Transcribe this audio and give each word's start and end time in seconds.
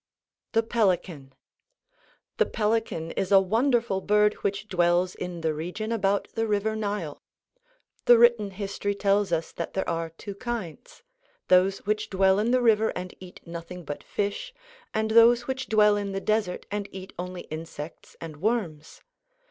THE 0.53 0.63
PELICAN 0.63 1.35
The 2.37 2.47
pelican 2.47 3.11
is 3.11 3.31
a 3.31 3.39
wonderful 3.39 4.01
bird 4.01 4.33
which 4.41 4.67
dwells 4.67 5.13
in 5.13 5.41
the 5.41 5.53
region 5.53 5.91
about 5.91 6.27
the 6.33 6.47
river 6.47 6.75
Nile. 6.75 7.21
The 8.05 8.17
written 8.17 8.49
history 8.49 8.95
tells 8.95 9.31
us 9.31 9.51
that 9.51 9.75
there 9.75 9.87
are 9.87 10.09
two 10.09 10.33
kinds, 10.33 11.03
those 11.49 11.85
which 11.85 12.09
dwell 12.09 12.39
in 12.39 12.49
the 12.49 12.63
river 12.63 12.89
and 12.95 13.13
eat 13.19 13.41
nothing 13.45 13.85
but 13.85 14.03
fish, 14.03 14.55
and 14.91 15.11
those 15.11 15.45
which 15.45 15.67
dwell 15.67 15.95
in 15.97 16.13
the 16.13 16.19
desert 16.19 16.65
and 16.71 16.89
eat 16.91 17.13
only 17.19 17.41
insects 17.41 18.17
and 18.19 18.37
worms. 18.37 19.01